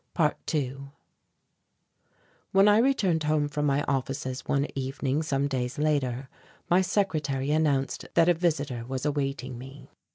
~2~ 0.15 0.91
When 2.53 2.67
I 2.67 2.79
returned 2.79 3.21
home 3.25 3.47
from 3.47 3.67
my 3.67 3.83
offices 3.83 4.47
one 4.47 4.65
evening 4.73 5.21
some 5.21 5.47
days 5.47 5.77
later, 5.77 6.27
my 6.71 6.81
secretary 6.81 7.51
announced 7.51 8.07
that 8.15 8.27
a 8.27 8.33
visitor 8.33 8.83
was 8.87 9.05
awaiting 9.05 9.59
me. 9.59 9.91